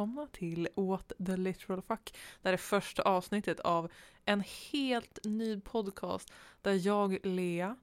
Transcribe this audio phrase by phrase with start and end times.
[0.00, 2.14] välkomna till What the literal fuck.
[2.42, 3.92] Det här är första avsnittet av
[4.24, 6.32] en helt ny podcast
[6.62, 7.76] där jag, Lea,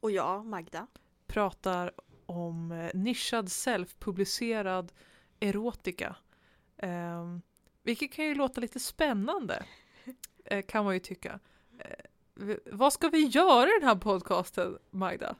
[0.00, 0.86] Och jag, Magda.
[1.26, 1.92] pratar
[2.26, 4.92] om eh, nischad self-publicerad
[5.40, 6.16] erotika.
[6.76, 7.38] Eh,
[7.82, 9.64] vilket kan ju låta lite spännande,
[10.44, 11.40] eh, kan man ju tycka.
[11.78, 15.36] Eh, vad ska vi göra i den här podcasten, Magda?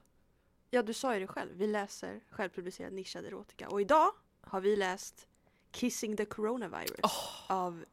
[0.70, 1.50] Ja, du sa ju det själv.
[1.56, 3.68] Vi läser självpublicerad nischad erotika.
[3.68, 5.28] Och idag har vi läst
[5.74, 7.00] Kissing the Coronavirus
[7.46, 7.84] av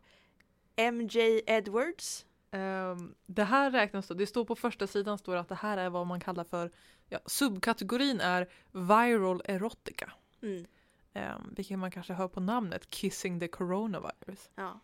[0.76, 2.26] MJ Edwards.
[2.52, 5.90] Ehm, det här räknas då, det står på första sidan står att det här är
[5.90, 6.72] vad man kallar för,
[7.10, 10.14] ja, subkategorin är viral erotica.
[10.42, 10.66] Mm.
[11.14, 14.50] Um, vilket man kanske hör på namnet, Kissing the Coronavirus.
[14.56, 14.80] Ja.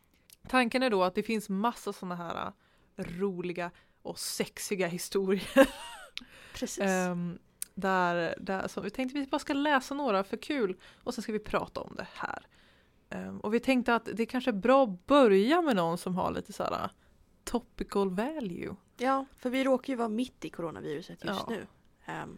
[0.48, 2.52] Tanken är då att det finns massa sådana här
[2.96, 5.70] äh, roliga och sexiga historier.
[6.54, 6.84] Precis.
[6.84, 7.40] Ehm,
[7.74, 11.32] där, där, så vi tänkte vi bara ska läsa några för kul och sen ska
[11.32, 12.48] vi prata om det här.
[13.10, 16.32] Ehm, och vi tänkte att det kanske är bra att börja med någon som har
[16.32, 16.90] lite så här äh,
[17.44, 18.76] topical value.
[18.98, 21.46] Ja, för vi råkar ju vara mitt i coronaviruset just Ja.
[21.50, 21.68] nu.
[22.06, 22.38] Ehm,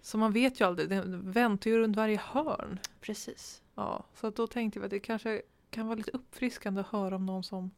[0.00, 2.78] Så man vet ju aldrig, det väntar ju runt varje hörn.
[3.00, 3.62] precis.
[3.74, 7.26] Ja, så då tänkte vi att det kanske kan vara lite uppfriskande att höra om
[7.26, 7.70] någon som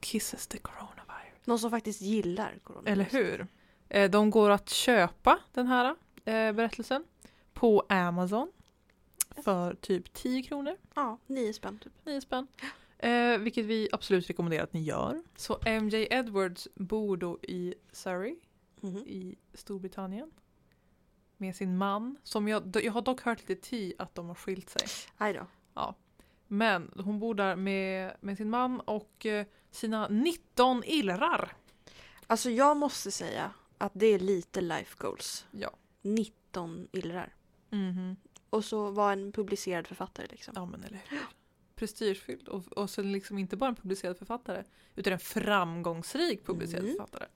[0.00, 1.46] kisses the coronavirus.
[1.46, 2.92] Någon som faktiskt gillar coronavirus.
[2.92, 3.46] Eller hur?
[3.88, 5.84] Eh, De går att köpa den här
[6.24, 7.04] eh, berättelsen
[7.52, 8.52] på Amazon
[9.42, 11.92] för typ 10 kronor, Ja, nio spänn typ.
[12.04, 12.46] 9 spänn.
[12.98, 15.22] Eh, vilket vi absolut rekommenderar att ni gör.
[15.36, 18.36] Så MJ Edwards bor då i Surrey
[18.80, 18.96] Mhm.
[18.98, 20.30] i Storbritannien
[21.36, 22.16] med sin man.
[22.22, 24.86] Som jag, jag har dock hört lite ti att de har skilt sig.
[25.18, 25.46] Aj då.
[26.48, 31.56] Men hon bor där med, med sin man och eh, sina 19 illrar.
[32.26, 35.46] Alltså jag måste säga att det är lite life goals.
[35.50, 35.70] Ja.
[36.02, 37.34] 19 illrar.
[37.70, 38.16] Mhm.
[38.54, 40.52] Och så var en publicerad författare liksom.
[40.56, 41.20] Ja men eller hur.
[41.74, 44.64] Prestigefylld och, och sen liksom inte bara en publicerad författare
[44.96, 46.96] utan en framgångsrik publicerad Mm.
[46.96, 47.26] författare.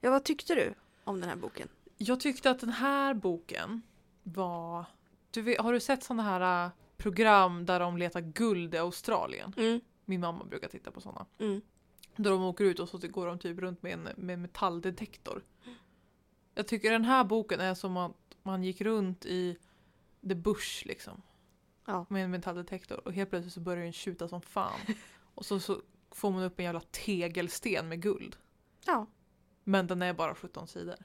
[0.00, 0.74] Ja, vad tyckte du
[1.04, 1.68] om den här boken?
[1.96, 3.82] Jag tyckte att den här boken
[4.22, 4.84] var...
[5.30, 9.52] Du har du sett sådana här äh, program där de letar guld i Australien?
[9.56, 9.80] Mm.
[10.04, 11.26] Min mamma brukar titta på sådana.
[11.38, 11.60] Mm.
[12.16, 15.42] Där de åker ut och så går de typ runt med en med metalldetektor.
[16.54, 19.56] Jag tycker den här boken är som att man gick runt i
[20.28, 21.22] the bush liksom.
[21.86, 22.06] Ja.
[22.08, 24.80] Med en metalldetektor och helt plötsligt så börjar den tjuta som fan.
[25.34, 28.36] och så, så får man upp en jävla tegelsten med guld.
[28.86, 29.06] Ja.
[29.64, 30.96] Men den är bara 17 sidor.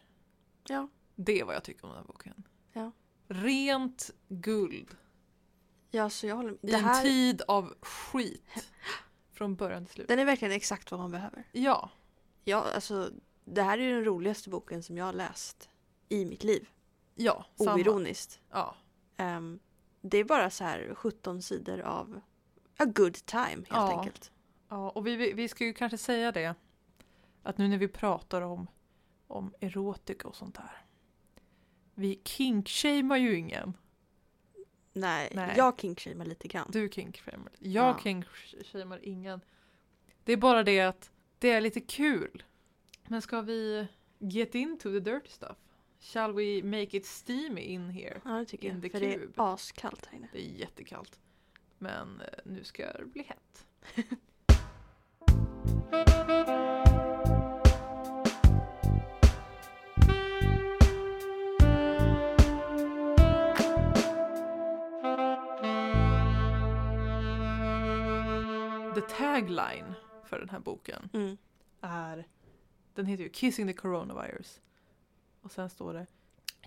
[0.68, 0.88] Ja.
[1.16, 2.44] Det är vad jag tycker om den här boken.
[2.74, 2.92] Ja.
[3.28, 4.98] Rent guld.
[5.92, 6.60] Ja, så jag håller med.
[6.62, 8.70] I Det en här, tid av skit.
[9.32, 10.08] Från början till slut.
[10.08, 11.48] den är verkligen exakt vad man behöver.
[11.52, 11.90] Ja.
[12.44, 13.12] Ja, alltså,
[13.46, 15.70] det här är ju den roligaste boken som jag har läst
[16.10, 16.70] i mitt liv.
[17.16, 17.46] Ja.
[17.58, 17.74] samma.
[17.76, 18.40] Oironiskt.
[18.50, 18.76] Ja.
[19.22, 19.60] Ehm,
[20.02, 22.22] det är bara så här 17 sidor av
[22.78, 24.00] a good time helt Ja.
[24.00, 24.32] enkelt.
[24.70, 26.56] Ja, och vi, vi, vi ska ju kanske säga det.
[27.44, 28.68] Att nu när vi pratar om,
[29.28, 30.86] om erotika och sånt där.
[31.96, 33.74] Vi kinkshamear ju ingen.
[34.94, 35.54] Nej, Nej.
[35.58, 36.68] jag kinkshamear lite grann.
[36.72, 37.52] Du kinkshamear.
[37.60, 38.00] Jag Ja.
[38.04, 39.42] kinkshamear ingen.
[40.24, 42.44] Det är bara det att det är lite kul.
[43.08, 43.88] Men ska vi
[44.20, 45.58] get into the dirty stuff?
[46.04, 48.22] Shall we make it steamy in here?
[48.26, 48.92] Ja, det tycker In jag.
[48.92, 49.34] För det är cube.
[49.36, 50.28] askallt här inne.
[50.34, 51.20] Det är jättekallt.
[51.78, 53.66] Men eh, nu ska det bli hett.
[68.96, 69.94] The tagline
[70.26, 71.38] för den här boken Mm.
[71.82, 72.28] är,
[72.96, 74.60] den heter ju Kissing the Coronavirus.
[75.42, 76.08] Och sen står det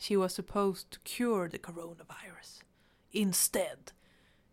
[0.00, 2.62] She was supposed to cure the coronavirus.
[3.10, 3.92] Instead,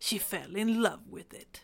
[0.00, 1.62] she fell in love with it.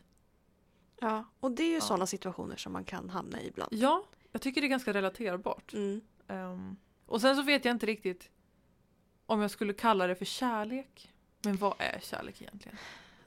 [1.01, 1.81] Ja, och det är ju Ja.
[1.81, 3.73] sådana situationer som man kan hamna i ibland.
[3.73, 5.73] Ja, jag tycker det är ganska relaterbart.
[5.73, 6.01] Mm.
[6.29, 6.77] Ehm,
[7.07, 8.31] och sen så vet jag inte riktigt
[9.27, 11.13] om jag skulle kalla det för kärlek.
[11.43, 12.79] Men vad är kärlek egentligen?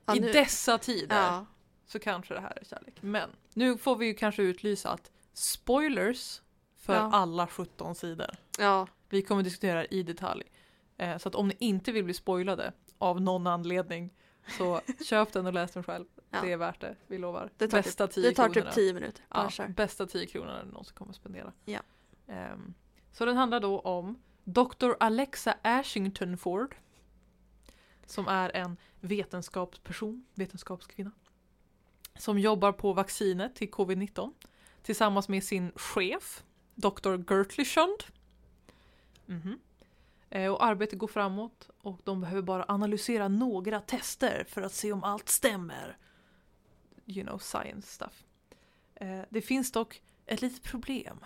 [0.06, 1.46] Ja, I nu- dessa tider Ja,
[1.86, 2.96] så kanske det här är kärlek.
[3.02, 6.42] Men nu får vi ju kanske utlysa att spoilers
[6.78, 8.30] för alla 17 sidor.
[8.62, 10.44] Ja, Vi kommer diskutera i detalj.
[10.98, 14.14] Eh, så att om ni inte vill bli spoilade av någon anledning
[14.58, 16.06] så köp den och läs den själv.
[16.30, 16.42] Ja.
[16.42, 17.52] Det är värt det, vi lovar.
[17.58, 18.72] Det tar Bästa 10 det tar kronorna.
[18.72, 19.26] typ 10 minuter.
[19.30, 19.68] Ja, kör.
[19.68, 21.54] bästa 10 kronorna du någonsin kommer spendera.
[21.66, 21.80] Ja.
[22.28, 22.74] Ehm,
[23.12, 24.92] så den handlar då om Dr.
[25.00, 26.76] Alexa Ashington Ford.
[28.06, 31.12] Som är en vetenskapsperson, vetenskapskvinna.
[32.18, 34.34] Som jobbar på vaccinet till covid-19.
[34.82, 36.44] Tillsammans med sin chef,
[36.76, 37.34] Dr.
[37.34, 37.66] Gertly
[40.30, 44.92] Eh, och arbetet går framåt och de behöver bara analysera några tester för att se
[44.92, 45.98] om allt stämmer.
[47.06, 48.24] You know, science stuff.
[48.96, 51.26] Eh, det finns dock ett litet problem.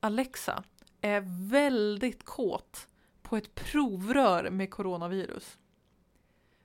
[0.00, 0.64] Alexa
[1.00, 2.88] är väldigt kåt
[3.22, 5.58] på ett provrör med coronavirus.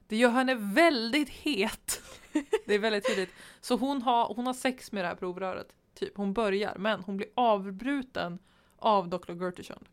[0.08, 2.02] Det gör henne väldigt het.
[2.66, 3.34] Det är väldigt tydligt.
[3.62, 5.74] Så hon har, hon har sex med det här provröret.
[5.94, 6.18] Typ.
[6.18, 8.40] Hon börjar, men hon blir avbruten
[8.78, 9.34] av Dr.
[9.34, 9.86] Gertichund.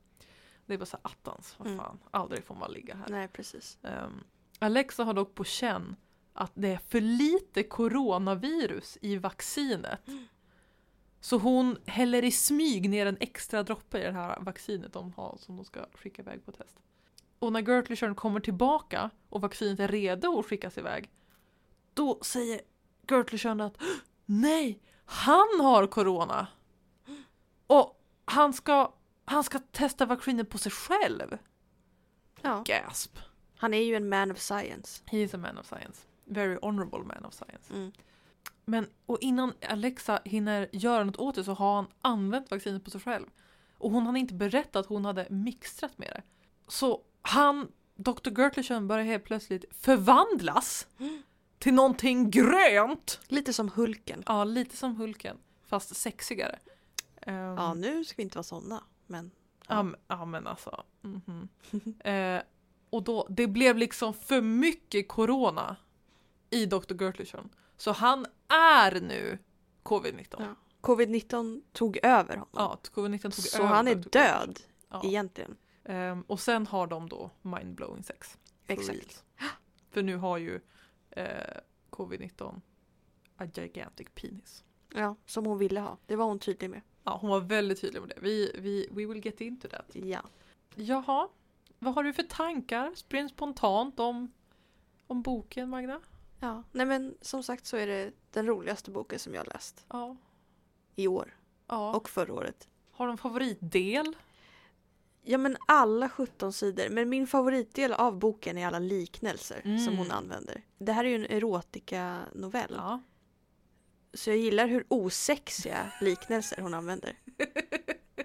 [0.70, 1.78] Det är bara så här, attans, vad Mm.
[1.78, 3.06] fan, aldrig får man ligga här.
[3.08, 3.78] Nej, precis.
[3.82, 4.24] Ehm,
[4.58, 5.96] Alexa har dock på känn
[6.32, 10.00] att det är för lite coronavirus i vaccinet.
[11.20, 15.36] Så hon häller i smyg ner en extra droppe i det här vaccinet de har
[15.40, 16.76] som de ska skicka iväg på test.
[17.38, 21.10] Och när Gertlishern kommer tillbaka och vaccinet är redo att skickas iväg
[21.94, 22.60] då säger
[23.10, 23.76] Gertlishern att
[24.26, 26.46] nej, han har corona!
[27.66, 28.92] Och han ska,
[29.30, 31.38] han ska testa vaccinet på sig själv!
[32.42, 32.62] Ja.
[32.66, 33.18] Gasp!
[33.56, 35.02] Han är ju en man of science.
[35.06, 36.06] He is a man of science.
[36.24, 37.74] Very honorable man of science.
[37.74, 37.92] Mm.
[38.64, 42.90] Men och innan Alexa hinner göra något åt det så har han använt vaccinet på
[42.90, 43.26] sig själv.
[43.78, 46.22] Och hon hade inte berättat att hon hade mixtrat med det.
[46.68, 48.30] Så han, Dr.
[48.30, 50.86] Gertlichen, börjar helt plötsligt förvandlas
[51.58, 53.20] till någonting grönt.
[53.28, 54.22] Lite som Hulken.
[54.26, 56.58] Ja, lite som Hulken, fast sexigare.
[57.22, 58.84] Ehm, Ja, nu ska vi inte vara sådana.
[59.10, 59.30] Men
[59.68, 60.84] Ja, ja men alltså.
[61.00, 61.48] mhm.
[62.00, 62.42] eh,
[62.90, 65.76] och då, det blev liksom för mycket corona
[66.50, 66.94] i Dr.
[67.04, 67.48] Gertlichen.
[67.76, 69.38] Så han är nu
[69.82, 70.26] covid-19.
[70.38, 70.54] Ja, Ja.
[70.80, 72.78] covid-19 tog över honom.
[72.92, 75.02] covid-19 tog så över han är död Ja.
[75.04, 75.56] egentligen.
[75.84, 78.38] Ehm, och sen har de då mindblowing sex.
[78.66, 79.24] Exakt.
[79.90, 80.60] För nu har ju
[81.10, 81.56] eh,
[81.90, 82.60] covid-19
[83.36, 84.64] a gigantic penis.
[84.94, 85.98] Ja, som hon ville ha.
[86.06, 86.80] Det var hon tydlig med.
[87.04, 88.18] Ja, hon var väldigt tydlig med det.
[88.20, 89.90] Vi, vi, we will get into that.
[89.92, 90.20] Ja.
[90.74, 91.28] Jaha,
[91.78, 94.32] vad har du för tankar spring spontant om,
[95.06, 96.00] om boken Magda?
[96.40, 96.62] ja.
[96.72, 100.16] Nej men som sagt så är det den roligaste boken som jag har läst Ja.
[100.96, 101.36] i år.
[101.66, 101.94] ja.
[101.96, 102.68] Och förra året.
[102.90, 104.16] har du en favoritdel?
[105.22, 106.88] Ja men alla 17 sidor.
[106.90, 109.78] Men min favoritdel av boken är alla liknelser Mm.
[109.78, 110.62] som hon använder.
[110.78, 112.74] Det här är ju en erotika-novell.
[112.76, 113.00] Ja.
[114.14, 117.18] Så jag gillar hur osexiga liknelser hon använder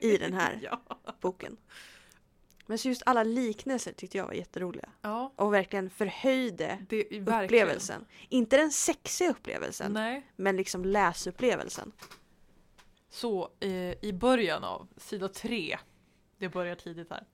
[0.02, 0.82] i den här Ja.
[1.22, 1.58] boken.
[2.68, 4.90] Men så just alla liknelser tyckte jag var jätteroliga.
[5.02, 5.34] ja.
[5.36, 7.44] Och verkligen förhöjde Det verkligen.
[7.44, 8.06] upplevelsen.
[8.30, 10.28] Inte den sexiga upplevelsen, Nej.
[10.36, 11.92] men liksom läsupplevelsen.
[13.10, 13.70] Så eh,
[14.06, 15.78] i början av sida tre,
[16.38, 17.26] det börjar tidigt här,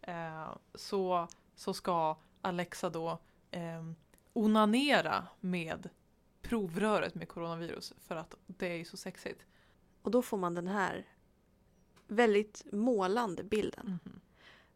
[0.00, 3.18] eh, så, så ska Alexa då
[3.50, 3.84] eh,
[4.32, 5.88] onanera med
[6.44, 9.46] provröret med coronavirus för att det är så sexigt.
[10.02, 11.08] Och då får man den här
[12.06, 13.98] väldigt målande bilden.
[14.04, 14.20] Mhm.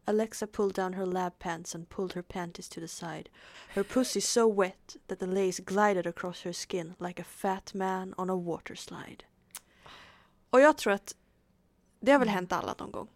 [0.05, 3.29] Alexa pulled down her lab pants and pulled her panties to the side.
[3.69, 8.15] Her pussy so wet that the lace glided across her skin like a fat man
[8.17, 9.25] on a water slide.
[10.51, 11.17] Och jag tror att
[12.01, 13.09] det har väl hänt alla någon gång.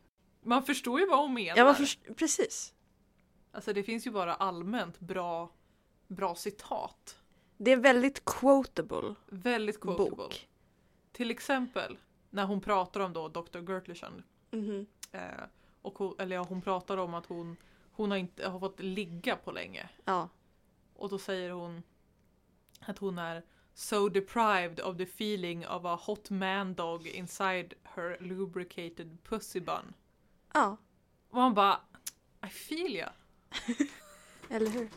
[0.43, 1.57] Man förstår ju vad hon menar.
[1.57, 1.77] Ja,
[2.17, 2.75] precis.
[3.53, 5.53] Alltså det finns ju bara allmänt bra,
[6.09, 7.22] bra citat.
[7.65, 10.17] Det är väldigt quotable Väldigt quotable.
[10.17, 10.49] bok.
[11.13, 11.99] Till exempel
[12.31, 13.59] när hon pratar om då Dr.
[13.73, 14.23] Gertlichen.
[14.51, 14.87] Mhm.
[15.13, 15.21] Eh,
[15.83, 17.57] och hon, eller ja, hon pratar om att hon,
[17.93, 19.89] hon har inte har fått ligga på länge.
[20.05, 20.29] Ja.
[20.95, 21.83] Och då säger hon
[22.81, 23.43] att hon är
[23.75, 29.95] so deprived of the feeling of a hot man dog inside her lubricated pussy bun.
[30.55, 30.77] ja,
[31.29, 31.81] Och man bara
[32.47, 33.13] I feel ya.
[34.51, 34.89] eller hur?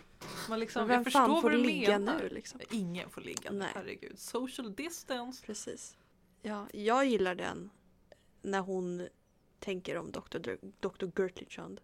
[0.49, 2.19] Man liksom, vem jag förstår fan får vad du ligga menar.
[2.19, 2.59] nu liksom?
[2.71, 3.71] Ingen får ligga, Nej.
[3.75, 4.19] herregud.
[4.19, 5.45] Social distance.
[5.45, 5.97] Precis.
[6.41, 7.69] Ja, jag gillar den
[8.41, 9.07] när hon
[9.59, 10.37] tänker om Dr.
[10.79, 11.05] Dr.
[11.05, 11.79] Dr.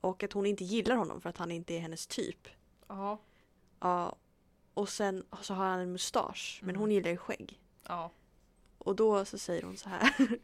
[0.00, 2.48] Och att hon inte gillar honom för att han inte är hennes typ.
[2.88, 3.20] Ja,
[3.80, 4.16] Ja,
[4.74, 6.80] och sen så har han en mustasch, men Mm.
[6.80, 7.60] hon gillar ju skägg.
[7.88, 8.10] ja.
[8.78, 10.14] Och då så säger hon så här.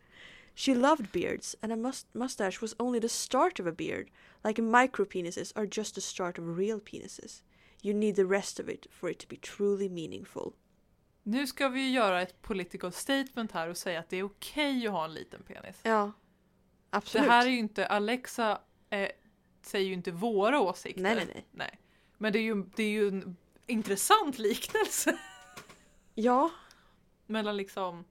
[0.55, 4.11] She loved beards and a must- mustache was only the start of a beard.
[4.45, 7.43] Like micro penises are just the start of real penises.
[7.83, 10.53] You need the rest of it for it to be truly meaningful.
[11.23, 14.93] Nu ska vi göra ett political statement här och säga att det är okej att
[14.93, 15.81] ha en liten penis.
[15.83, 16.13] Ja,
[16.91, 17.27] absolut.
[17.27, 19.09] Det här är ju inte, Alexa eh,
[19.63, 21.03] säger ju inte våra åsikter.
[21.03, 21.47] Nej, nej, nej.
[21.51, 21.79] nej.
[22.19, 25.19] Men det är ju, det är ju en intressant liknelse
[26.15, 26.51] Ja,
[27.27, 28.05] mellan liksom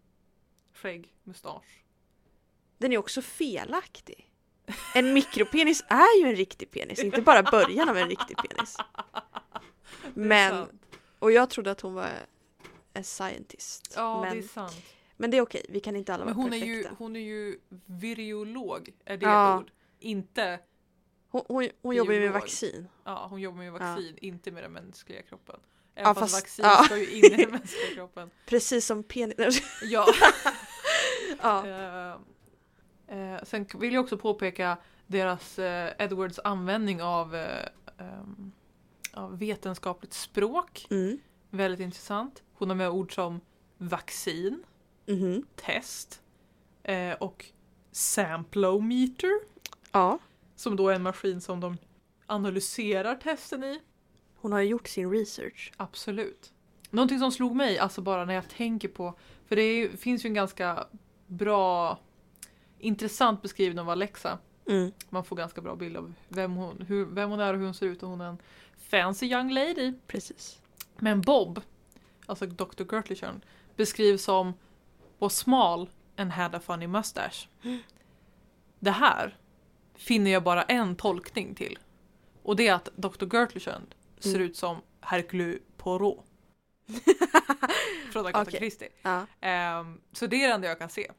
[0.73, 1.83] skägg, mustasch.
[2.81, 4.27] Den är också felaktig.
[4.95, 8.77] En mikropenis är ju en riktig penis, inte bara början av en riktig penis.
[10.05, 10.65] Är Men,
[11.19, 12.09] och jag trodde att hon var
[12.93, 13.93] en scientist.
[13.95, 14.73] Ja, men, det är sant.
[15.17, 16.89] men det är okej, vi kan inte alla Men vara hon är, perfekta.
[16.89, 19.55] ju, hon är ju viriolog, är det Ja.
[19.55, 19.71] ett ord?
[19.99, 20.59] Inte
[21.29, 22.87] Hon, hon, hon jobbar ju med vaccin.
[23.03, 23.71] Ja, hon jobbar med Ja.
[23.71, 25.59] vaccin, inte med den mänskliga kroppen.
[25.95, 26.83] Ja, Även fast, fast- vaccin ja.
[26.83, 28.31] ska ju in i den mänskliga kroppen.
[28.45, 29.61] Precis som penis.
[29.83, 30.07] Ja.
[31.41, 31.67] ja.
[31.67, 32.17] Eh,
[33.11, 34.77] eh, sen vill jag också påpeka
[35.07, 37.65] deras eh, Edwards användning av, eh,
[37.97, 38.51] ehm,
[39.13, 40.87] av vetenskapligt språk.
[40.89, 41.19] Mm.
[41.49, 42.43] Väldigt intressant.
[42.53, 43.41] Hon har med ord som
[43.77, 44.63] vaccin,
[45.07, 45.45] Mhm.
[45.55, 46.21] test
[46.83, 47.45] eh, och
[47.91, 49.29] samplometer.
[49.91, 50.19] Ja.
[50.55, 51.77] Som då är en maskin som de
[52.25, 53.79] analyserar testen i.
[54.35, 55.71] Hon har gjort sin research.
[55.77, 56.53] Absolut.
[56.89, 59.13] Någonting som slog mig, alltså bara när jag tänker på,
[59.47, 60.87] för det är, finns ju en ganska
[61.27, 61.99] bra,
[62.81, 64.37] intressant beskrivning av Alexa.
[64.67, 64.91] Mm.
[65.09, 67.73] Man får ganska bra bild av vem hon, hur, vem hon är och hur hon
[67.73, 68.37] ser ut och hon är en
[68.89, 69.93] fancy young lady.
[70.07, 70.61] Precis.
[70.97, 71.61] Men Bob,
[72.25, 72.83] alltså Dr.
[72.91, 73.41] Gertlishern,
[73.75, 74.53] beskrivs som
[75.19, 77.47] was small and had a funny mustache.
[78.79, 79.37] Det här
[79.95, 81.79] finner jag bara en tolkning till.
[82.43, 83.25] Och det är att Dr.
[83.37, 83.81] Gertlishern
[84.19, 84.41] ser Mm.
[84.41, 86.25] ut som Hercule Poirot.
[88.13, 88.59] Från Agatha Okej.
[88.59, 88.89] Christie.
[89.01, 89.25] Ja.
[89.41, 91.11] Ehm, så det är det enda jag kan se.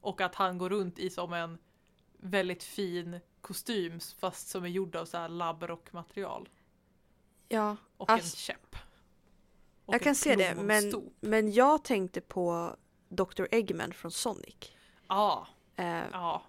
[0.00, 1.58] Och att han går runt i som en
[2.18, 6.48] väldigt fin kostym fast som är gjord av så här labbrockmaterial.
[7.48, 7.76] ja.
[7.96, 8.76] Och en Ass- käpp.
[9.84, 12.76] Och Jag en kan se det, men, men jag tänkte på
[13.08, 13.46] Dr.
[13.50, 14.56] Eggman från Sonic.
[15.08, 16.42] Ja, Eh, ja.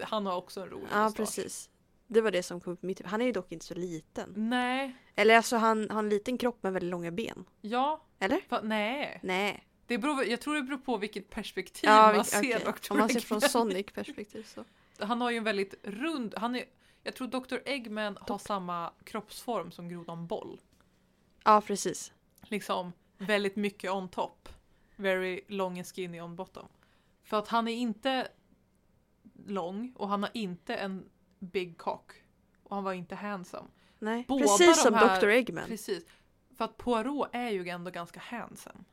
[0.00, 1.16] Han har också en rolig ja, mustasch.
[1.16, 1.70] precis.
[2.06, 3.02] Det var det som kom upp mitt.
[3.06, 4.32] Han är ju dock inte så liten.
[4.36, 7.44] Nej, Eller alltså han han har en liten kropp med väldigt långa ben.
[7.60, 8.40] ja, Eller?
[8.48, 9.20] fa- nej.
[9.22, 9.64] Nej.
[9.86, 12.60] Det beror, jag tror det beror på vilket perspektiv Ja, man ser okej.
[12.64, 12.92] Dr.
[12.92, 13.40] Om man ser från.
[13.40, 14.64] Sonic perspektiv så.
[14.98, 16.64] Han har ju en väldigt rund, han är,
[17.02, 17.56] jag tror Dr.
[17.64, 18.40] Eggman har Topp.
[18.40, 20.60] samma kroppsform som grodan Boll.
[21.44, 22.12] Ja, precis.
[22.42, 24.48] Liksom väldigt mycket on top.
[24.96, 26.68] Very long and skinny on bottom.
[27.22, 28.28] För att han är inte
[29.46, 32.12] lång och han har inte en big cock.
[32.62, 33.68] Och han var inte handsome.
[33.98, 34.24] Nej.
[34.28, 35.28] Båda precis som här- Dr.
[35.28, 35.64] Eggman.
[35.66, 36.04] Precis.
[36.56, 38.84] För att Poirot är ju ändå ganska handsome.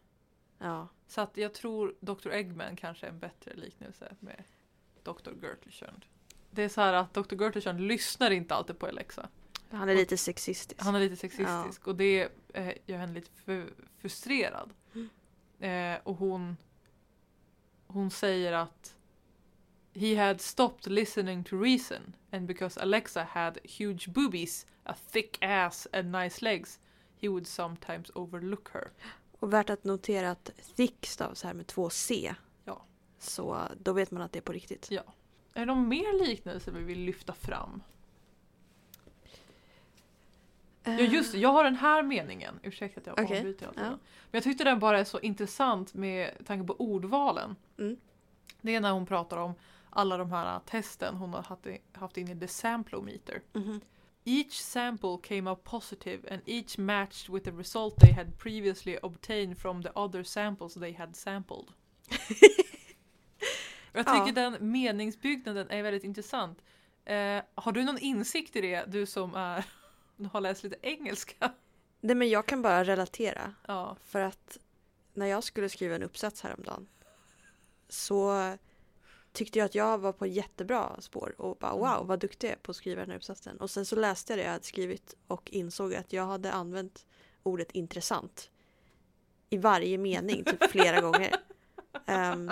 [0.61, 0.87] Ja.
[1.07, 2.29] Så att jag tror Dr.
[2.29, 4.43] Eggman kanske är en bättre liknelse med
[5.03, 5.31] Dr.
[5.41, 6.05] Gertlishund.
[6.51, 7.35] Det är så här att Dr.
[7.35, 9.29] Gertlishund lyssnar inte alltid på Alexa.
[9.69, 10.81] Han är lite sexistisk.
[10.81, 13.31] Han är lite sexistisk och det eh, gör henne lite
[13.97, 14.73] frustrerad.
[15.59, 16.57] Eh, och hon,
[17.87, 18.95] hon säger att
[19.93, 25.87] He had stopped listening to reason and because Alexa had huge boobies, a thick ass
[25.93, 26.79] and nice legs
[27.21, 28.91] he would sometimes overlook her.
[29.41, 32.35] Och värt att notera att thick stavas här med två C.
[32.65, 32.81] Ja.
[33.19, 34.91] Så då vet man att det är på riktigt.
[35.53, 37.83] Är det någon mer liknelse vi vill lyfta fram?
[40.83, 42.59] Ja just det, jag har den här meningen.
[42.63, 43.89] Ursäkta att jag Okej, avbryter hela ja.
[43.89, 43.99] Men
[44.31, 47.55] jag tyckte den bara är så intressant med tanke på ordvalen.
[47.77, 47.97] Mm.
[48.61, 49.53] Det är när hon pratar om
[49.89, 51.57] alla de här testen hon har
[51.93, 53.41] haft, in i the samplometer.
[53.53, 53.81] Mhm.
[54.23, 59.57] Each sample came up positive and each matched with the result they had previously obtained
[59.57, 61.67] from the other samples they had sampled.
[63.93, 64.49] Jag tycker Ja.
[64.49, 66.61] den meningsbyggnaden är väldigt intressant.
[67.05, 69.65] Eh, har du någon insikt i det, du som är,
[70.31, 71.51] har läst lite engelska?
[71.99, 73.53] Nej men jag kan bara relatera.
[73.67, 73.97] Ja.
[74.03, 74.57] För att
[75.13, 76.87] när jag skulle skriva en uppsats häromdagen
[77.89, 78.31] så
[79.33, 81.79] tyckte jag att jag var på jättebra spår och bara Mm.
[81.81, 83.57] wow vad duktig jag är på att skriva den här uppsatsen.
[83.57, 87.05] Och sen så läste jag det jag hade skrivit och insåg att jag hade använt
[87.43, 88.49] ordet intressant
[89.49, 91.35] i varje mening typ flera gånger.
[92.05, 92.51] Ehm,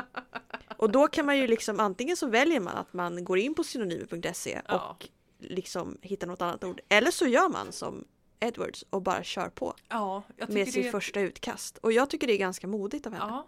[0.77, 3.63] och då kan man ju liksom antingen så väljer man att man går in på
[3.63, 4.89] synonymer.se Ja.
[4.89, 5.07] och
[5.39, 6.81] liksom hittar något annat ord.
[6.89, 8.05] Eller så gör man som
[8.39, 10.91] Edwards och bara kör på Ja, med sitt är...
[10.91, 11.77] första utkast.
[11.77, 13.25] Och jag tycker det är ganska modigt av henne.
[13.29, 13.47] Ja.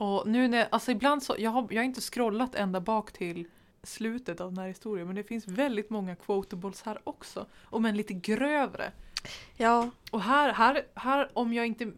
[0.00, 3.48] Och nu när, alltså ibland så, jag har, jag har inte scrollat ända bak till
[3.82, 7.46] slutet av den här historien men det finns väldigt många quotables här också.
[7.64, 8.92] Om en lite grövre.
[9.56, 11.92] Ja, Och här, här, här, om jag inte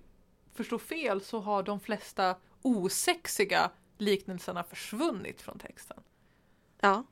[0.54, 5.96] förstår fel så har de flesta osexiga liknelserna försvunnit från texten.
[6.80, 7.04] ja.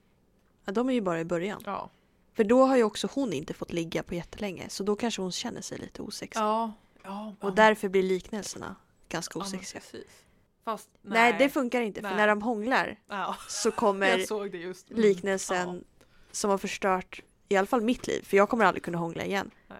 [0.64, 1.62] ja de är ju bara i början.
[1.66, 1.90] Ja.
[2.32, 4.68] För då har ju också hon inte fått ligga på jättelänge.
[4.68, 6.40] Så då kanske hon känner sig lite osexig.
[6.40, 6.72] Ja.
[7.02, 8.76] ja Och därför blir liknelserna
[9.08, 9.80] ganska ja, men osexiga.
[9.80, 10.24] precis.
[10.72, 11.36] Fast nej.
[11.38, 12.00] det funkar inte.
[12.00, 12.16] För Nej.
[12.16, 14.06] när de hånglar ja, så kommer.
[14.90, 15.02] Mm.
[15.02, 15.84] liknelsen
[16.32, 18.22] som har förstört i alla fall mitt liv.
[18.22, 19.50] För jag kommer aldrig kunna hångla igen.
[19.68, 19.78] Nej.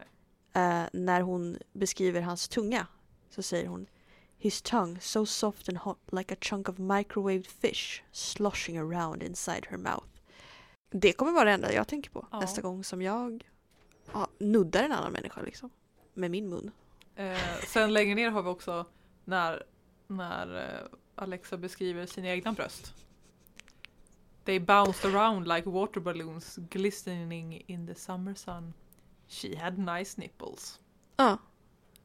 [0.52, 2.86] Eh, när hon beskriver hans tunga
[3.30, 3.86] så säger hon
[4.38, 9.66] His tongue so soft and hot like a chunk of microwaved fish sloshing around inside
[9.70, 10.06] her mouth.
[10.90, 12.40] Det kommer vara det enda jag tänker på Ja.
[12.40, 13.44] nästa gång som jag
[14.12, 15.70] ja, nuddar en annan människa liksom.
[16.14, 16.70] Med min mun.
[17.16, 18.86] Eh, sen längre ner har vi också
[19.24, 19.62] när,
[20.10, 22.94] när eh, Alexa beskriver sina egna bröst.
[24.44, 28.72] They bounced around like water balloons glistening in the summer sun.
[29.28, 30.80] She had nice nipples.
[31.16, 31.38] Ja.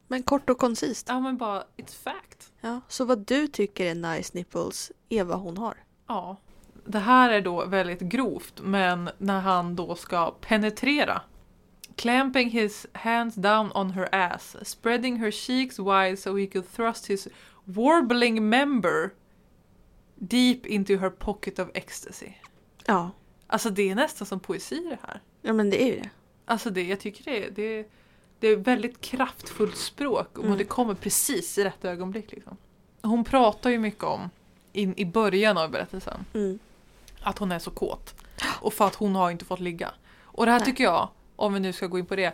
[0.08, 1.06] Men kort och koncist.
[1.08, 2.52] Ja men bara, it's fact.
[2.60, 2.80] Ja.
[2.88, 5.84] Så vad du tycker är nice nipples är vad hon har.
[6.06, 6.36] Ja.
[6.84, 11.22] Det här är då väldigt grovt men när han då ska penetrera.
[11.96, 17.06] Clamping his hands down on her ass, spreading her cheeks wide so he could thrust
[17.06, 17.28] his
[17.68, 19.10] warbling member
[20.14, 22.28] deep into her pocket of ecstasy.
[22.86, 23.10] Ja.
[23.46, 25.20] Alltså det är nästan som poesi det här.
[25.42, 26.10] Ja men det är ju det.
[26.44, 27.86] Alltså det, jag tycker det, är- det, är-
[28.40, 30.58] det är väldigt kraftfullt språk och Mm.
[30.58, 32.32] det kommer precis i rätt ögonblick.
[32.32, 32.56] Liksom.
[33.02, 34.30] Hon pratar ju mycket om,
[34.72, 36.58] in, i början av berättelsen, Mm.
[37.22, 38.14] att hon är så kåt.
[38.60, 39.90] Och för att hon har inte fått ligga.
[40.22, 40.66] Och det här Nej.
[40.66, 42.32] tycker jag, om vi nu ska gå in på det,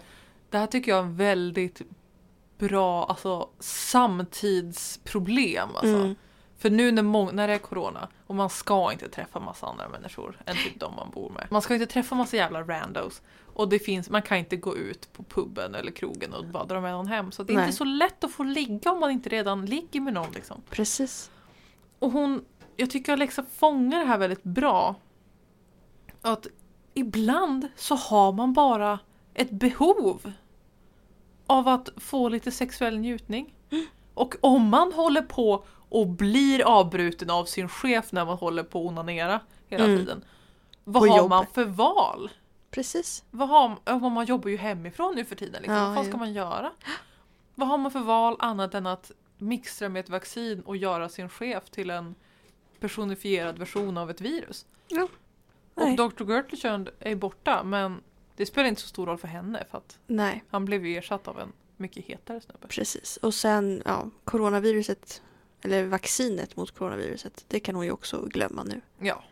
[0.50, 1.82] det här tycker jag är en väldigt
[2.69, 5.69] bra alltså, samtidsproblem.
[5.75, 5.97] Alltså.
[5.97, 6.14] Mm.
[6.59, 9.88] För nu när, må- när det är corona och man ska inte träffa massa andra
[9.88, 11.47] människor än typ de man bor med.
[11.50, 13.23] Man ska inte träffa massa jävla randos.
[13.54, 16.81] Och det finns, man kan inte gå ut på puben eller krogen och bara dra
[16.81, 17.33] med någon hem.
[17.33, 17.64] Så det är Nej.
[17.64, 20.33] inte så lätt att få ligga om man inte redan ligger med någon.
[20.33, 20.62] Liksom.
[20.71, 21.31] Precis.
[21.99, 22.45] Och hon,
[22.76, 24.95] jag tycker Alexa fångar det här väldigt bra.
[26.23, 26.47] Att
[26.95, 28.99] ibland så har man bara
[29.35, 30.33] ett behov
[31.52, 33.54] av att få lite sexuell njutning.
[34.14, 38.78] Och om man håller på och blir avbruten av sin chef när man håller på
[38.80, 39.99] att onanera hela Mm.
[39.99, 40.25] tiden.
[40.85, 41.30] Vad På har jobbet.
[41.30, 42.30] man för val?
[42.71, 43.25] Precis.
[43.30, 45.62] Vad har, ja, man jobbar ju hemifrån nu för tiden.
[45.62, 45.75] Liksom.
[45.76, 46.18] Ja, Vad fan ska jo.
[46.18, 46.71] man göra?
[47.54, 51.28] Vad har man för val annat än att mixtra med ett vaccin och göra sin
[51.28, 52.14] chef till en
[52.81, 54.66] personifierad version av ett virus?
[54.88, 55.09] Ja.
[55.74, 55.96] Och.
[55.96, 56.24] Dr.
[56.24, 58.00] Gertlechund är borta men
[58.37, 61.29] det spelar inte så stor roll för henne för att Nej, han blev ju ersatt
[61.29, 62.66] av en mycket hetare snubbe.
[62.68, 63.16] precis.
[63.16, 65.23] Och sen, ja, coronaviruset,
[65.62, 68.81] eller vaccinet mot coronaviruset, det kan hon ju också glömma nu.
[68.99, 69.25] Ja,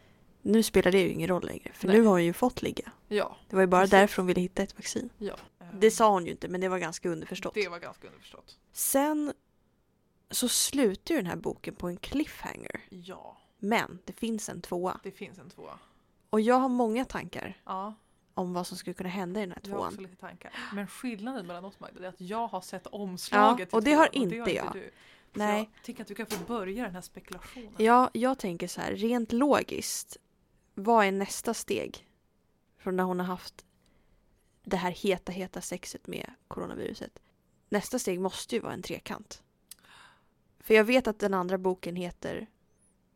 [0.42, 1.96] Nu spelar det ju ingen roll längre, för Nej.
[1.98, 2.92] nu har hon ju fått ligga.
[3.08, 3.90] ja, Det var ju bara Precis.
[3.90, 5.10] därför hon ville hitta ett vaccin.
[5.18, 5.36] ja.
[5.74, 7.54] Det sa hon ju inte, men det var ganska underförstått.
[7.54, 8.58] Det var ganska underförstått.
[8.72, 9.32] Sen
[10.30, 12.80] så slutar ju den här boken på en cliffhanger.
[12.88, 15.00] Ja, Men det finns en tvåa.
[15.02, 15.78] det finns en tvåa.
[16.30, 17.94] Och jag har många tankar Ja,
[18.40, 20.02] om vad som skulle kunna hända i den här jag har också tvåan.
[20.10, 20.52] lite tankar.
[20.74, 24.06] Men skillnaden mellan oss Magda är att jag har sett omslaget Ja, och det har
[24.06, 24.72] tvåan inte jag.
[24.72, 24.90] du.
[25.32, 25.70] Så Nej.
[25.74, 27.72] jag tycker att du kan få börja den här spekulationen.
[27.76, 30.16] Ja, jag tänker så här, rent logiskt.
[30.74, 32.06] Vad är nästa steg?
[32.78, 33.64] Från när hon har haft
[34.62, 37.18] det här heta, heta sexet med coronaviruset.
[37.68, 39.42] Nästa steg måste ju vara en trekant.
[40.60, 42.46] För jag vet att den andra boken heter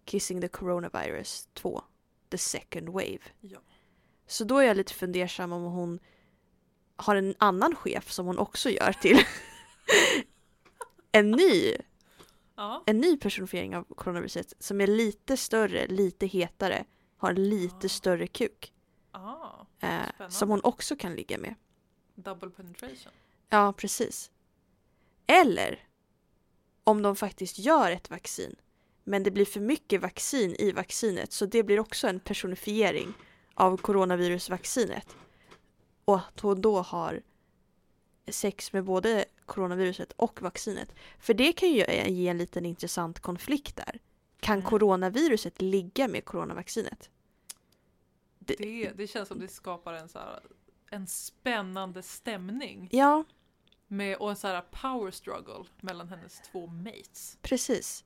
[0.04, 1.82] Kissing the Coronavirus 2,
[2.30, 3.18] The Second Wave.
[3.40, 3.58] Ja.
[4.26, 5.98] Så då är jag lite fundersam om hon
[6.96, 9.18] har en annan chef som hon också gör till
[11.12, 11.76] en ny
[12.56, 12.82] Ja.
[12.87, 16.84] en ny personifiering av coronaviruset som är lite större, lite hetare,
[17.16, 17.88] har lite Ah.
[17.88, 18.72] större kuk.
[19.10, 21.54] Ah, Eh, som hon också kan ligga med.
[22.14, 23.12] double penetration.
[23.48, 24.30] Ja, precis.
[25.26, 25.88] Eller
[26.84, 28.56] om de faktiskt gör ett vaccin
[29.04, 33.14] men det blir för mycket vaccin i vaccinet så det blir också en personifiering
[33.54, 35.16] av coronavirusvaccinet.
[36.04, 37.22] Och att hon då har
[38.28, 40.94] sex med både coronaviruset och vaccinet.
[41.18, 43.98] För det kan ju ge en liten intressant konflikt där.
[44.40, 44.70] Kan Mm.
[44.70, 47.10] coronaviruset ligga med coronavaccinet?
[48.38, 50.40] Det- Det, det känns som det skapar en, så här,
[50.90, 52.88] en spännande stämning.
[52.92, 53.24] Ja,
[53.86, 57.38] Med, och en så här power struggle mellan hennes två mates.
[57.42, 58.04] precis.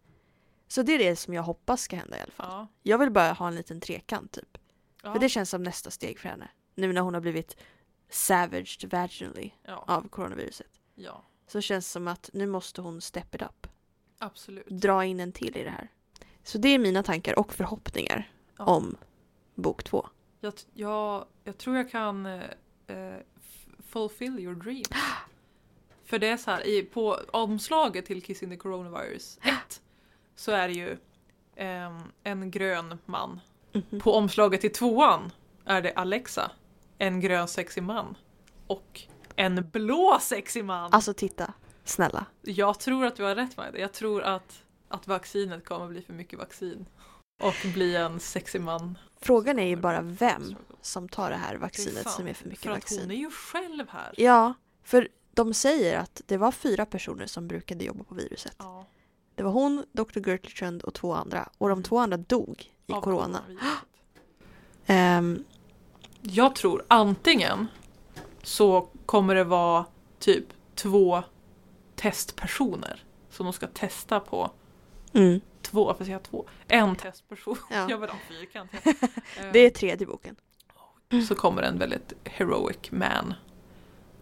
[0.68, 2.46] Så det är det som jag hoppas ska hända i alla fall.
[2.50, 2.66] Ja.
[2.82, 4.57] Jag vill bara ha en liten trekant typ.
[5.02, 5.12] Ja.
[5.12, 6.48] För det känns som nästa steg för henne.
[6.74, 7.56] Nu när hon har blivit
[8.10, 9.84] savaged vaginally ja.
[9.86, 10.80] av coronaviruset.
[10.94, 13.66] ja, Så känns det som att nu måste hon step it up.
[14.18, 14.66] absolut.
[14.68, 15.88] Dra in en till i det här.
[16.42, 18.64] Så det är mina tankar och förhoppningar Ja.
[18.64, 18.96] om
[19.54, 20.08] bok två.
[20.40, 22.42] Jag, jag, jag tror jag kan eh,
[22.86, 23.16] eh,
[23.78, 24.84] fulfill your dream.
[26.04, 29.82] För det är så här, i, på omslaget till Kissing the Coronavirus 1
[30.34, 30.96] så är det ju
[31.56, 33.40] ehm, en grön man.
[33.72, 34.00] Mhm.
[34.00, 35.32] På omslaget till tvåan
[35.64, 36.50] är det Alexa,
[36.98, 38.16] en grön sexig man.
[38.66, 39.00] Och
[39.36, 40.92] en blå sexig man.
[40.92, 41.52] Alltså titta,
[41.84, 42.26] snälla.
[42.42, 43.78] Jag tror att du har rätt med det.
[43.80, 46.86] Jag tror att, att vaccinet kommer bli för mycket vaccin.
[47.42, 48.98] Och bli en sexig man.
[49.20, 52.48] Frågan är ju bara vem som tar det här Det är vaccinet som är för
[52.48, 53.00] mycket För att vaccin.
[53.00, 54.14] hon är ju själv här.
[54.16, 58.54] Ja, för de säger att det var fyra personer som brukade jobba på viruset.
[58.58, 58.86] Ja,
[59.34, 60.20] Det var hon, Dr.
[60.20, 61.48] Gertlechund och två andra.
[61.58, 61.82] Och de Mm.
[61.82, 63.42] två andra dog i av corona.
[64.86, 65.44] Ehm,
[66.22, 67.66] Jag tror antingen
[68.42, 69.86] så kommer det vara
[70.18, 71.22] typ två
[71.96, 74.50] testpersoner som de ska testa på
[75.12, 75.40] Mm.
[75.62, 76.46] Två, för jag två.
[76.68, 77.56] En testperson.
[77.70, 77.86] Ja.
[77.90, 78.70] Jag vill ha fyrkant.
[78.84, 78.92] Eh,
[79.52, 80.36] Det är tredje boken.
[81.28, 83.34] Så kommer en väldigt heroic man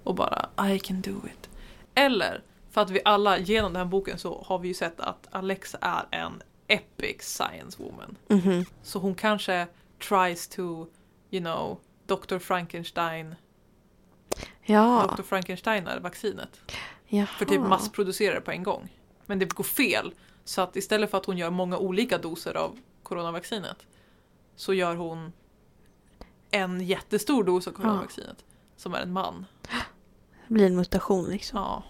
[0.04, 1.50] och bara I can do it.
[1.94, 5.26] Eller för att vi alla genom den här boken så har vi ju sett att
[5.30, 8.16] Alexa är en epic science woman.
[8.28, 8.64] Mhm.
[8.82, 9.66] Så hon kanske
[10.08, 10.86] tries to,
[11.30, 12.38] you know, Dr.
[12.38, 13.34] Frankenstein.
[14.62, 15.14] Ja.
[15.16, 15.22] Dr.
[15.22, 16.60] Frankenstein är vaccinet.
[17.06, 17.26] Jaha.
[17.26, 18.88] För typ massproducera det på en gång.
[19.26, 20.14] Men det går fel.
[20.44, 23.86] Så att istället för att hon gör många olika doser av coronavaccinet
[24.56, 25.32] så gör hon
[26.50, 28.44] en jättestor dos av coronavaccinet.
[28.76, 29.46] Som är en man.
[30.48, 31.58] Det blir en mutation liksom.
[31.58, 31.82] Ja.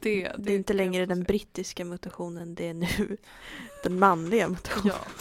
[0.00, 3.16] Det, Det är inte längre den brittiska mutationen, det är nu
[3.82, 4.94] den manliga mutationen.
[5.04, 5.12] Ja.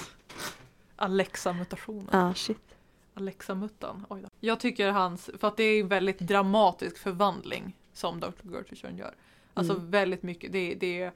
[0.96, 2.10] Alexa-mutationen.
[2.12, 2.76] Ja, shit.
[3.14, 4.06] Alexa-muttan.
[4.10, 4.30] Oj då.
[4.40, 8.28] Jag tycker hans, för att det är en väldigt dramatisk förvandling som Dr.
[8.44, 9.16] Gertrudsson gör.
[9.54, 9.92] Alltså Mm.
[9.92, 10.52] väldigt mycket.
[10.52, 11.12] Det, det,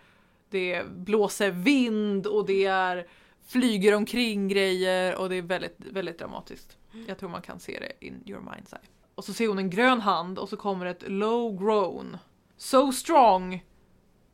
[0.49, 3.07] det blåser vind och det är
[3.47, 6.77] flyger omkring grejer och det är väldigt, väldigt dramatiskt.
[7.07, 8.89] Jag tror man kan se det in your mind's eye.
[9.15, 12.17] Och så ser hon en grön hand och så kommer ett low groan.
[12.61, 13.61] So strong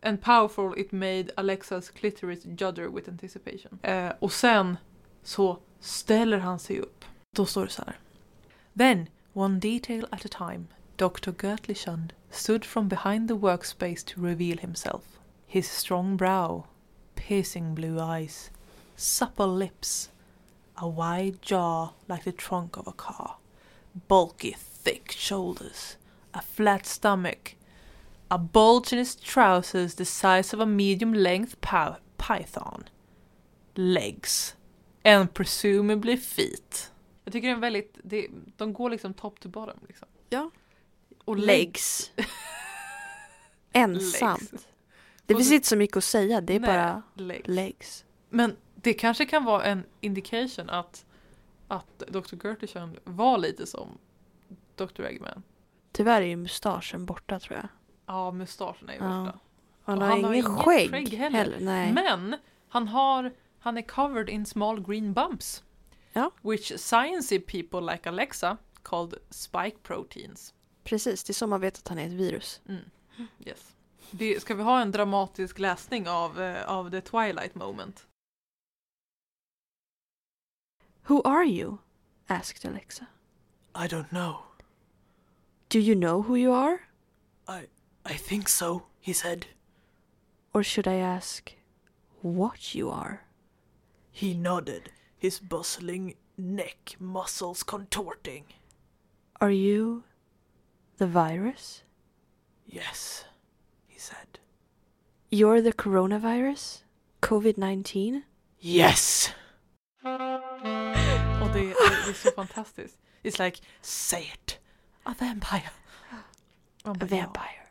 [0.01, 3.79] and powerful it made Alexas clitoris judder with anticipation.
[3.83, 4.77] Eh, och sen
[5.23, 7.05] så ställer han sig upp.
[7.31, 7.99] Då står det så här.
[8.77, 11.31] Then, one detail at a time, Dr.
[11.31, 15.01] Gertly Shund stood from behind the workspace to reveal himself.
[15.47, 16.63] His strong brow,
[17.15, 18.51] piercing blue eyes,
[18.95, 20.09] supple lips,
[20.75, 23.35] a wide jaw like the trunk of a car,
[24.07, 25.97] bulky, thick shoulders,
[26.33, 27.55] a flat stomach,
[28.36, 31.56] a bulge in his trousers the size of a medium length
[32.17, 32.84] python,
[33.74, 34.56] legs,
[35.04, 36.91] and presumably feet.
[37.24, 39.80] Jag tycker det är väldigt, det, de går liksom top to bottom.
[39.88, 40.08] Liksom.
[40.30, 40.52] Ja.
[41.26, 42.12] Och Legs.
[43.74, 44.52] Ensamt.
[44.52, 44.67] Legs.
[45.26, 46.67] Det finns så- inte så mycket att säga, det är Nej.
[46.69, 47.48] bara Legs.
[47.48, 48.06] legs.
[48.30, 51.06] Men det kanske kan vara en indication att,
[51.67, 52.36] att Dr.
[52.48, 53.98] Gertishund var lite som
[54.76, 55.04] Dr.
[55.06, 55.43] Eggman.
[55.91, 57.67] Tyvärr är ju mustaschen borta tror jag.
[58.06, 59.24] Ja, mustaschen är ju Ja.
[59.26, 59.39] borta.
[59.84, 61.38] Han Och har han har ingen skägg, skägg heller.
[61.38, 61.60] heller.
[61.60, 61.94] Nej.
[61.94, 62.36] Men
[62.70, 65.63] han har, han är covered in small green bumps.
[66.13, 66.32] Ja.
[66.41, 70.54] Which sciencey people like Alexa called spike proteins.
[70.84, 72.62] Precis, det är så man vet att han är ett virus.
[72.70, 72.82] Mm.
[73.46, 73.76] Yes.
[74.12, 78.08] Det, ska vi ha en dramatisk läsning av, eh, av the Twilight moment?
[81.08, 81.78] Who are you?
[82.28, 83.06] asked Alexa.
[83.76, 84.36] I don't know.
[85.68, 86.80] Do you know who you are?
[87.48, 87.65] I,
[88.06, 89.48] I think so, he said.
[90.54, 91.54] Or should I ask
[92.22, 93.24] what you are?
[94.12, 98.46] He nodded, his bustling neck muscles contorting.
[99.41, 100.04] Are you
[100.98, 101.84] the virus?
[102.68, 103.26] Yes,
[103.88, 104.39] he said.
[105.32, 106.84] You're the coronavirus?
[107.22, 108.24] COVID 19?
[108.60, 109.32] Yes!
[110.04, 110.12] Och
[111.54, 112.98] det, det, det är så fantastiskt.
[113.24, 114.60] It's like, say it!
[115.06, 115.72] A vampire!
[116.84, 117.22] A bara, ja.
[117.22, 117.64] vampire.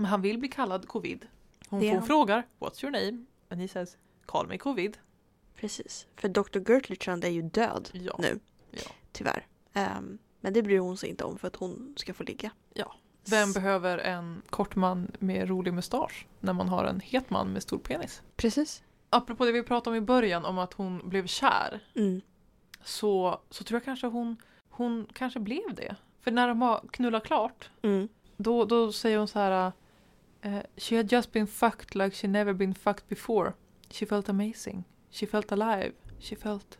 [0.00, 1.26] Men han vill bli kallad covid.
[1.68, 2.06] Hon får han.
[2.06, 3.24] frågar, what's your name?
[3.48, 4.98] And he says, call me covid.
[5.56, 6.06] Precis.
[6.16, 6.58] För Dr.
[6.72, 8.16] Gertlichand är ju död Ja.
[8.18, 8.90] nu, ja.
[9.12, 9.46] tyvärr.
[9.72, 12.50] Ehm, men det bryr hon sig inte om för att hon ska få ligga.
[12.74, 12.94] Ja.
[13.30, 17.62] Vem behöver en kort man med rolig mustasch när man har en het man med
[17.62, 18.22] stor penis?
[18.36, 18.82] Precis.
[19.10, 21.80] Apropå det vi pratade om i början om att hon blev kär.
[21.94, 22.20] Mm.
[22.84, 24.36] Så, så tror jag kanske hon,
[24.70, 25.96] hon kanske blev det.
[26.20, 28.08] För när de har knullat klart Mm.
[28.36, 29.72] Då, då säger hon så här.
[30.42, 33.56] Eh, she had just been fucked like she never been fucked before.
[33.90, 34.84] She felt amazing.
[35.10, 35.94] She felt alive.
[36.18, 36.76] She felt...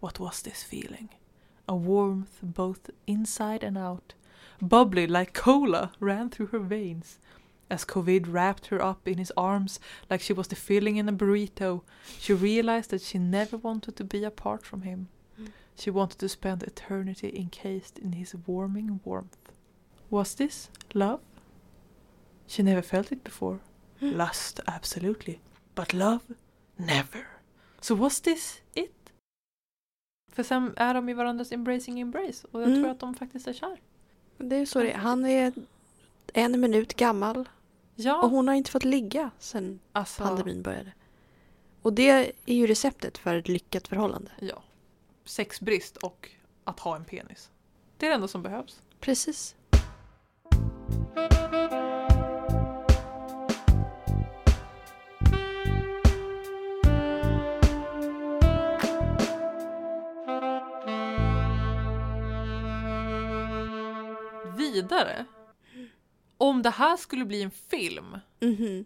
[0.00, 1.08] What was this feeling?
[1.68, 4.14] A warmth both inside and out.
[4.60, 7.18] Bubbly like cola ran through her veins.
[7.70, 11.12] As Covid wrapped her up in his arms like she was the filling in a
[11.12, 11.82] burrito,
[12.20, 15.08] she realized that she never wanted to be apart from him.
[15.76, 19.38] She wanted to spend eternity encased in his warming warmth.
[20.10, 21.20] Was this love?
[22.46, 23.58] She never felt it before.
[24.00, 24.14] Mm.
[24.18, 25.38] Lust, absolutely.
[25.74, 26.18] But love?
[26.76, 27.26] Never.
[27.80, 28.90] So was this it?
[30.32, 32.82] För sen är de i varandras embracing embrace och jag Mm.
[32.82, 33.80] tror att de faktiskt är kär.
[34.38, 34.98] Det är så det är.
[34.98, 35.52] Han är
[36.32, 37.48] en minut gammal
[37.94, 40.92] Ja, och hon har inte fått ligga sedan alltså, pandemin började.
[41.82, 42.08] Och det
[42.46, 44.30] är ju receptet för ett lyckat förhållande.
[44.40, 44.62] ja.
[45.24, 46.30] Sexbrist och
[46.64, 47.50] att ha en penis.
[47.96, 48.82] Det är det enda som behövs.
[49.00, 49.56] Precis.
[64.74, 65.24] Vidare.
[66.38, 68.84] Om det här skulle bli en film, Mhm.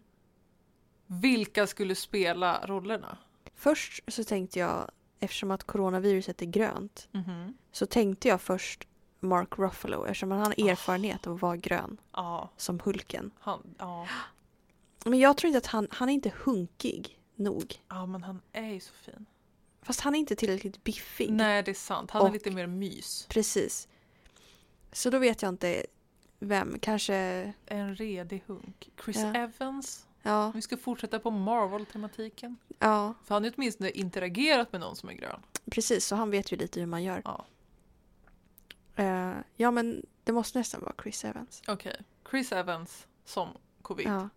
[1.07, 3.19] Vilka skulle spela rollerna?
[3.55, 7.09] Först så tänkte jag, eftersom att coronaviruset är grönt,
[7.73, 8.89] så tänkte jag först
[9.21, 13.31] Mark Ruffalo eftersom han har erfarenhet av att vara grön Ja, som Hulken.
[13.41, 14.07] han, ja.
[15.05, 17.83] Men jag tror inte att han, han är inte hunkig nog.
[17.89, 19.27] ja, men han är ju så fin.
[19.83, 21.31] Fast han är inte tillräckligt biffig.
[21.33, 22.11] Nej, det är sant.
[22.11, 23.27] Han är Och- lite mer mys.
[23.29, 23.89] Precis.
[24.93, 25.87] Så då vet jag inte
[26.39, 26.79] vem.
[26.79, 27.15] Kanske,
[27.67, 28.91] En redig hunk.
[29.05, 29.35] Chris Ja.
[29.35, 30.07] Evans.
[30.23, 32.57] ja, Vi ska fortsätta på Marvel-tematiken.
[32.79, 35.41] ja, För han har ju åtminstone interagerat med någon som är grön.
[35.71, 36.07] precis.
[36.07, 37.23] Så han vet ju lite hur man gör.
[37.25, 37.45] Ja.
[38.97, 41.63] Eh, ja, men det måste nästan vara Chris Evans.
[41.69, 41.97] Okej.
[42.31, 43.49] Chris Evans som
[43.83, 44.07] covid.
[44.07, 44.29] Ja.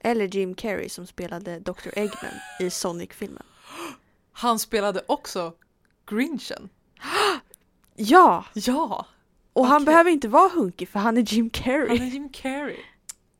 [0.00, 1.88] Eller Jim Carrey som spelade Dr.
[1.98, 3.42] Eggman i Sonic-filmen.
[4.32, 5.52] Han spelade också
[6.06, 6.68] Grinchen.
[8.00, 8.44] Ja!
[8.54, 9.06] Ja!
[9.58, 9.86] Och han Okej.
[9.86, 11.88] behöver inte vara hunkig för han är Jim Carrey.
[11.98, 12.76] Han är Jim Carrey.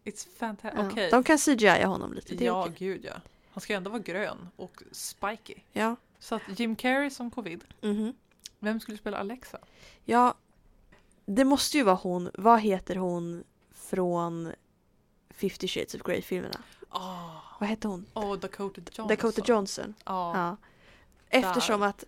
[0.04, 0.80] It's fantastic.
[0.80, 1.10] Ja, Okej.
[1.10, 2.34] De kan CGI honom lite.
[2.34, 2.74] Det Ja, okej.
[2.78, 3.14] gud ja.
[3.52, 5.54] Han ska ju ändå vara grön och spiky.
[5.72, 5.96] ja.
[6.18, 7.64] Så att Jim Carrey som covid.
[7.80, 8.14] mhm.
[8.58, 9.58] Vem skulle spela Alexa?
[10.04, 10.34] Ja,
[11.26, 12.30] det måste ju vara hon.
[12.34, 14.52] Vad heter hon från
[15.30, 16.60] 50 Shades of Grey-filmerna?
[16.90, 18.06] Åh, Vad heter hon?
[18.14, 19.08] oh, Dakota Johnson.
[19.08, 19.94] Dakota Johnson.
[20.04, 20.32] Ja.
[20.38, 20.56] Ja.
[21.28, 22.04] Eftersom att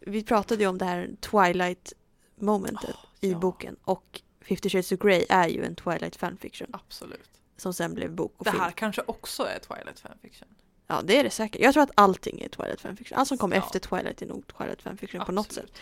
[0.00, 3.38] vi pratade ju om det här Twilight-momentet Åh, i ja.
[3.38, 7.30] boken och 50 Shades of Grey är ju en Twilight fanfiction Absolut.
[7.56, 8.62] som sen blev bok och Det film.
[8.62, 10.48] här kanske också är Twilight fanfiction.
[10.86, 11.60] Ja, det är det säkert.
[11.62, 13.18] Jag tror att allting är Twilight fanfiction.
[13.18, 13.58] Allt som kom Ja.
[13.58, 15.68] efter Twilight är nog Twilight fanfiction på något Absolut.
[15.76, 15.78] sätt.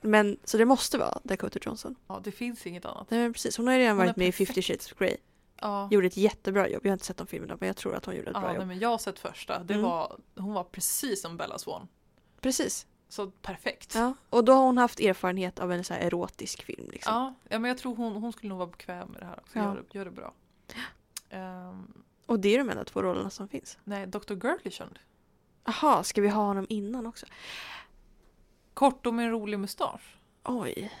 [0.00, 1.94] Men så det måste vara Dakota Johnson.
[2.06, 3.10] Ja, det finns inget annat.
[3.10, 4.32] Nej men precis, hon har ju redan Hon varit med i.
[4.32, 5.16] 50 Shades of Grey.
[5.60, 5.88] Ja.
[5.90, 6.80] Gjorde ett jättebra jobb.
[6.86, 8.48] Jag har inte sett de filmerna men jag tror att hon gjorde ett Ja, bra
[8.48, 8.66] nej, jobb.
[8.68, 9.58] men jag har sett första.
[9.58, 9.86] Det Mm.
[9.86, 11.88] var, hon var precis som Bella Swan.
[12.40, 12.86] Precis.
[13.14, 13.94] Så perfekt.
[13.94, 14.14] Ja.
[14.30, 16.90] Och då har hon haft erfarenhet av en så erotisk film.
[16.90, 17.14] Liksom.
[17.14, 19.58] Ja, ja, men jag tror hon, hon skulle nog vara bekväm med det här också.
[19.58, 19.64] Ja.
[19.64, 20.32] Gör, det- gör det bra.
[21.30, 23.78] Ehm, Och det är de enda två rollerna som finns.
[23.84, 24.34] nej, Dr.
[24.34, 24.98] Gerlichund.
[25.64, 27.26] Jaha, ska vi ha honom innan också?
[28.74, 30.16] Kort och med en rolig mustasch.
[30.44, 30.92] Oj.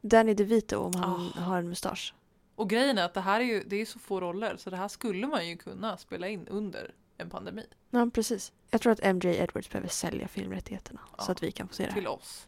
[0.00, 1.40] Danny DeVito om han Ah.
[1.40, 2.14] har en mustasch.
[2.54, 4.76] Och grejen är att det här är ju det är så få roller så det
[4.76, 7.66] här skulle man ju kunna spela in under en pandemi.
[7.90, 8.52] Ja, precis.
[8.70, 11.24] Jag tror att MJ Edwards behöver sälja filmrättigheterna Ja.
[11.24, 11.92] så att vi kan få se det.
[11.92, 12.46] Till oss.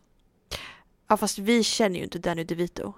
[1.08, 2.92] Ja, fast vi känner ju inte Danny DeVito.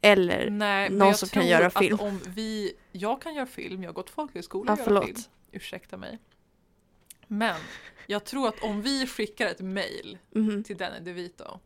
[0.00, 0.50] Eller...
[0.50, 2.00] Nej, någon som kan göra film.
[2.00, 5.04] Om vi, jag kan göra film, jag har gått folkhögskola Ja, och göra förlåt.
[5.06, 5.18] film.
[5.52, 6.18] Ursäkta mig.
[7.26, 7.60] Men
[8.06, 10.64] jag tror att om vi skickar ett mail Mhm.
[10.64, 11.58] till Danny DeVito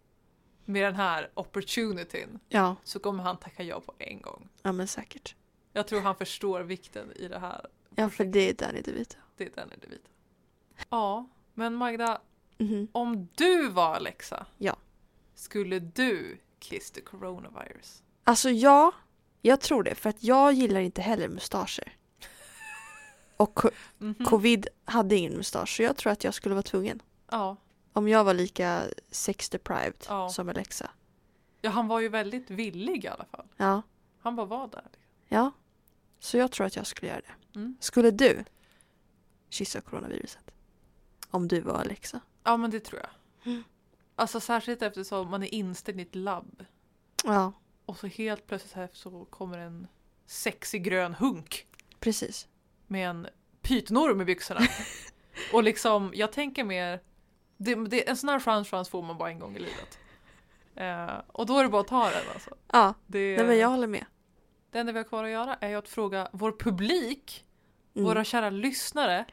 [0.65, 4.49] med den här opportunityn Ja, så kommer han tacka ja på en gång.
[4.63, 5.35] ja men säkert.
[5.73, 7.67] Jag tror han förstår vikten i det här.
[7.95, 9.17] Ja, för det är Danny DeVito.
[9.37, 10.09] Det är Danny DeVito.
[10.89, 12.21] Ja, men Magda,
[12.59, 12.89] Mhm.
[12.93, 14.77] om du var Alexa, Ja.
[15.35, 18.03] skulle du kiss the coronavirus?
[18.25, 18.93] Alltså ja,
[19.43, 19.95] jag tror det.
[19.95, 21.93] För att jag gillar inte heller mustascher.
[23.37, 24.15] Och co- Mhm.
[24.25, 27.03] covid hade ingen mustasch så jag tror att jag skulle vara tvungen.
[27.31, 27.57] Ja.
[27.93, 30.29] Om jag var lika sex deprived Ja.
[30.29, 30.91] som Alexa.
[31.61, 33.47] ja, han var ju väldigt villig i alla fall.
[33.57, 33.83] Ja,
[34.21, 34.85] Han bara var där.
[35.29, 35.53] Ja.
[36.19, 37.59] Så jag tror att jag skulle göra det.
[37.59, 37.77] Mm.
[37.81, 38.45] Skulle du
[39.49, 40.51] kyssa coronaviruset?
[41.31, 42.21] Om du var Alexa?
[42.45, 43.11] Ja, men det tror jag.
[43.53, 43.65] Mm.
[44.17, 46.65] Alltså särskilt eftersom man är inställd i ett labb
[47.25, 47.53] Ja,
[47.87, 49.87] och så helt plötsligt här så kommer en
[50.27, 51.67] sexig grön hunk
[52.01, 52.49] precis.
[52.87, 53.27] med en
[53.63, 54.61] pytnorm i byxorna.
[55.53, 57.01] och liksom, jag tänker mer,
[57.57, 59.99] det, det, en sån här chans, chans får man bara en gång i livet.
[60.75, 62.51] Eh, och då är det bara att ta den alltså.
[62.73, 64.05] Ja, Det, nej men jag håller med.
[64.71, 67.45] Det enda vi har kvar att göra är att fråga vår publik,
[67.95, 68.07] Mm.
[68.09, 69.25] våra kära lyssnare,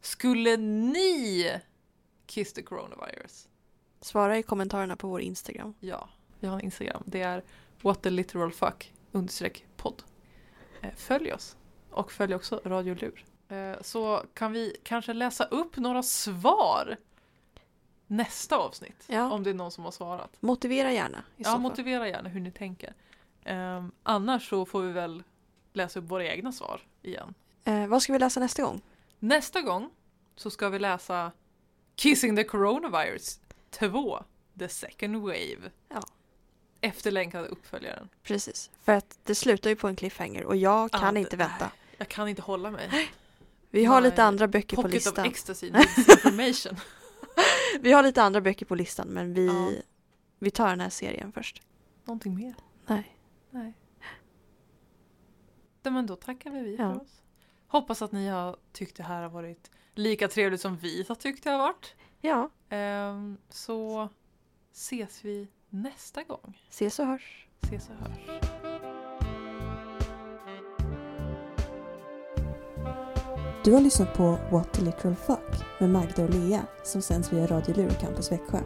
[0.00, 1.52] skulle ni
[2.26, 3.48] kiss the coronavirus?
[4.00, 5.74] Svara i kommentarerna på vår Instagram.
[5.80, 6.08] Ja,
[6.40, 7.02] vi har en Instagram.
[7.06, 7.42] Det är
[7.82, 10.02] what the literal fuck understreck podd.
[10.82, 11.56] Eh, Följ oss
[11.90, 13.24] och följ också Radio Lur.
[13.48, 16.96] Eh, Så kan vi kanske läsa upp några svar
[18.06, 19.04] nästa avsnitt.
[19.06, 19.30] Ja.
[19.32, 20.36] Om det är någon som har svarat.
[20.42, 22.94] Motivera gärna Ja, motivera gärna hur ni tänker.
[23.46, 25.22] Ehm, annars så får vi väl
[25.72, 27.34] läsa upp våra egna svar igen.
[27.64, 28.80] Eh, vad ska vi läsa nästa gång?
[29.18, 29.90] Nästa gång
[30.36, 31.32] så ska vi läsa
[31.96, 34.24] Kissing the Coronavirus 2,
[34.58, 35.70] The Second Wave.
[35.88, 36.02] Ja.
[36.80, 38.08] Efterlängtade uppföljaren.
[38.22, 38.70] Precis.
[38.82, 41.70] För att det slutar ju på en cliffhanger och jag Ja, kan det- inte vänta.
[41.98, 43.08] Jag kan inte hålla mig.
[43.70, 44.10] Vi har Nej.
[44.10, 45.26] lite andra böcker på Pocket of listan.
[45.26, 45.66] ecstasy
[46.08, 46.76] information.
[47.80, 49.70] Vi har lite andra böcker på listan men vi, Ja.
[50.38, 51.62] vi tar den här serien först.
[52.04, 52.54] Någonting mer?
[52.86, 53.15] Nej.
[55.90, 56.92] Nej, Men då tackar vi Ja.
[56.94, 57.22] för oss.
[57.68, 61.44] Hoppas att ni har tyckt det här har varit lika trevligt som vi har tyckt
[61.44, 61.94] det har varit.
[62.20, 64.08] Ja, Ehm, så
[64.72, 66.58] ses vi nästa gång.
[66.70, 67.46] ses och hörs.
[67.62, 68.40] Ses och hörs.
[73.64, 77.46] Du har lyssnat på What the Literal Fuck med Magda och Lea som sänds via
[77.46, 78.60] Radio Lura Campus Växjö.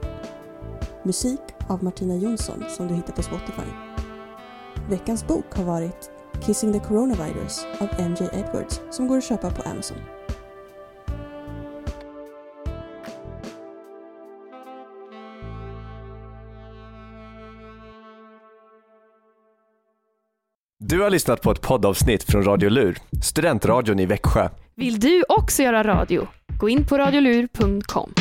[1.02, 3.70] Musik av Martina Jonsson som du hittar på Spotify.
[4.88, 6.10] Veckans bok har varit
[6.50, 9.96] Kissing the Coronavirus av MJ Edwards som går att köpa på Amazon.
[20.78, 24.48] Du har lyssnat på ett poddavsnitt från Radio Lur, studentradion i Växjö.
[24.74, 26.28] Vill du också göra radio?
[26.58, 28.14] Gå in på radiolur.com.